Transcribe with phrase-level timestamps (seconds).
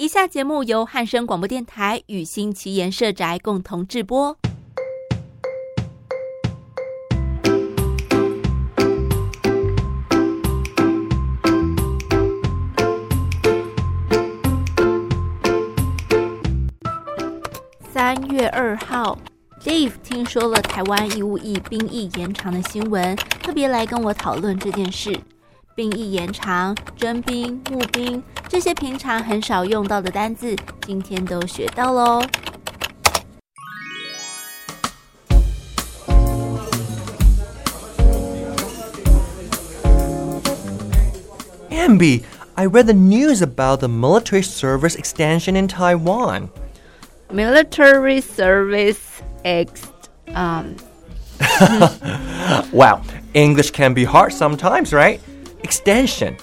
[0.00, 4.38] 以下节目由汉声广播电台与新奇言社宅共同制播。
[17.92, 19.18] 三月二号
[19.64, 25.18] ，Dave 听说了台湾义务役兵役延长的新闻，特别来跟我讨论这件事。
[25.78, 32.20] 兵役延长、征兵、募兵这些平常很少用到的单字，今天都学到喽。
[41.70, 42.24] Aenbie,
[42.56, 46.48] I read the news about the military service extension in Taiwan.
[47.32, 49.82] Military service ex
[50.34, 50.74] um.
[52.72, 53.00] wow,
[53.32, 55.20] English can be hard sometimes, right?
[55.63, 56.37] Extension.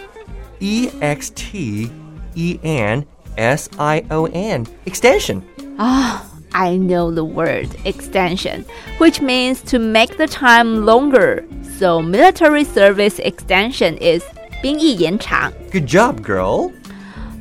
[0.61, 1.91] E X T
[2.35, 3.07] E N
[3.37, 4.67] S I O N.
[4.87, 5.45] Extension.
[5.79, 8.65] Ah, I know the word extension,
[8.99, 11.45] which means to make the time longer.
[11.79, 14.23] So military service extension is
[14.63, 15.53] 兵役延长.
[15.71, 16.73] Good job, girl.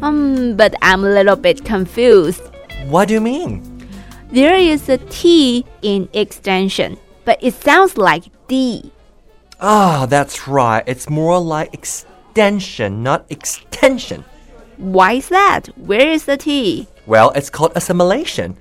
[0.01, 2.41] Um, but I'm a little bit confused.
[2.87, 3.61] What do you mean?
[4.31, 8.91] There is a T in extension, but it sounds like D.
[9.63, 10.83] Ah, that's right.
[10.87, 14.23] It's more like extension, not extension.
[14.77, 15.67] Why is that?
[15.77, 16.87] Where is the T?
[17.05, 18.55] Well, it's called assimilation.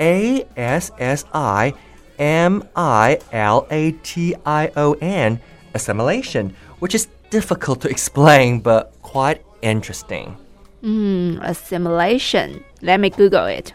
[0.00, 1.74] A S S I
[2.18, 5.40] M I L A T I O N.
[5.74, 10.36] Assimilation, which is difficult to explain but quite interesting.
[10.80, 12.64] Hmm, assimilation.
[12.82, 13.72] Let me Google it.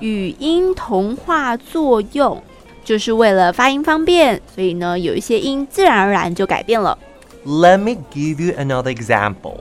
[0.00, 2.40] 语音同化作用
[2.84, 6.98] 就是为了发音方便，所以呢，有一些音自然而然就改变了。
[7.44, 9.60] Let me give you another example.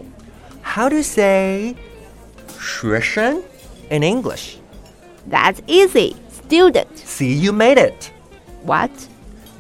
[0.64, 1.76] How to say
[2.60, 3.42] 学生
[3.90, 4.56] in English?
[5.30, 6.16] That's easy.
[6.48, 6.88] Student.
[7.06, 8.12] See, you made it.
[8.66, 8.92] What?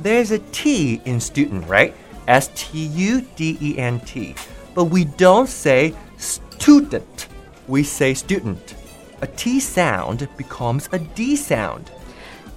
[0.01, 1.93] There's a T in student, right?
[2.25, 4.35] S T U D E N T.
[4.73, 7.27] But we don't say student.
[7.67, 8.75] We say student.
[9.21, 11.91] A T sound becomes a D sound.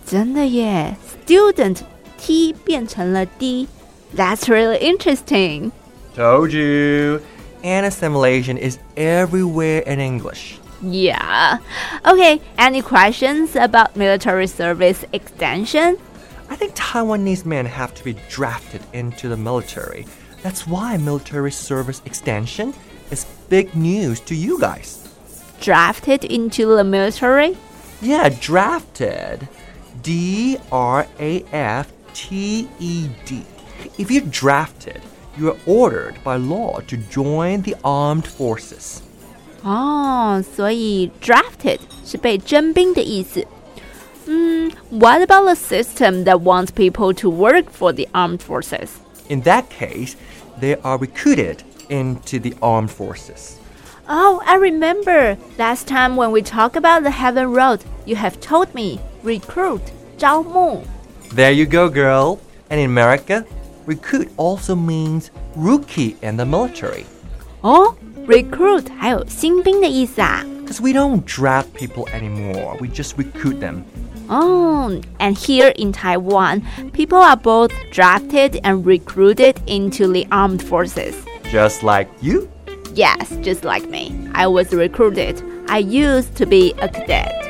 [0.06, 0.96] 真的耶，
[1.26, 1.78] student
[2.18, 5.72] T 变成了 D。That's really interesting.
[6.16, 7.20] Told you.
[7.62, 10.58] And assimilation is everywhere in English.
[10.82, 11.58] Yeah.
[12.06, 15.98] Okay, any questions about military service extension?
[16.48, 20.06] I think Taiwanese men have to be drafted into the military.
[20.42, 22.72] That's why military service extension
[23.10, 25.06] is big news to you guys.
[25.60, 27.58] Drafted into the military?
[28.00, 29.46] Yeah, drafted.
[30.02, 33.42] D R A F T E D.
[33.98, 35.00] If you're drafted,
[35.36, 39.00] you are ordered by law to join the armed forces.
[39.62, 43.46] 哦，所以 drafted 是被征兵的意思。
[44.26, 48.88] 嗯，What about the system that wants people to work for the armed forces?
[49.28, 50.14] In that case,
[50.60, 51.58] they are recruited
[51.88, 53.56] into the armed forces.
[54.08, 58.74] Oh, I remember last time when we talked about the Heaven Road, you have told
[58.74, 59.80] me recruit
[60.18, 60.82] 招募.
[61.34, 62.38] There you go, girl.
[62.68, 63.44] And in America,
[63.86, 67.04] recruit also means rookie in the military.
[67.62, 67.94] 哦，
[68.26, 70.44] recruit 还有新兵的意思啊。
[70.64, 73.82] Because we don't draft people anymore, we just recruit them.
[74.28, 76.62] Oh, and here in Taiwan,
[76.92, 81.14] people are both drafted and recruited into the armed forces.
[81.50, 82.48] Just like you.
[82.94, 84.12] Yes, just like me.
[84.32, 85.42] I was recruited.
[85.68, 87.43] I used to be a cadet.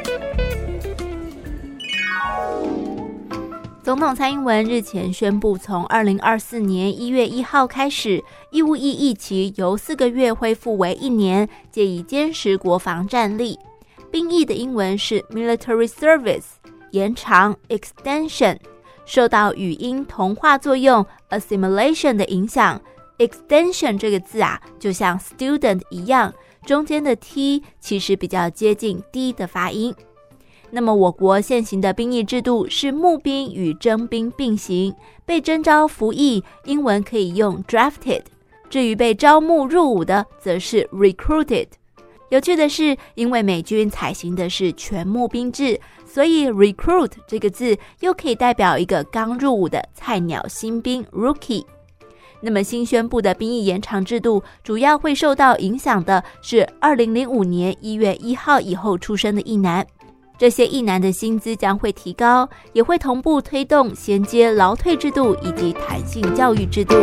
[3.86, 13.60] 总统蔡英文日前宣布，从二零二四年一月一号开始，义务役役期由四个月恢复为一年，借以坚实国防战力。
[14.10, 16.46] 兵役的英文是 military service，
[16.94, 18.58] 延长 extension。
[19.06, 22.82] 受到语音同化作用 assimilation 的影响
[23.20, 26.34] ，extension 这个字啊，就像 student 一样，
[26.64, 29.94] 中间的 t 其实比较接近 d 的发音。
[30.72, 34.94] 那么，我国现行的兵役制度是募兵与征兵并行，
[35.26, 38.22] 被征召服役，英文可以用 drafted；
[38.70, 41.68] 至于被招募入伍的，则是 recruited。
[42.30, 51.64] 有趣的是，因为美军采行的是全募兵制，所以 recruit 这个字又可以代表一个刚入伍的菜鸟新兵 rookie。
[52.42, 59.86] 那么新宣布的兵役延长制度，主要会受到影响的是二零零五年一月一号以后出生的役男。
[60.38, 66.96] 这些一男的薪资将会提高，也会同步推动衔接劳退制度以及弹性教育制度。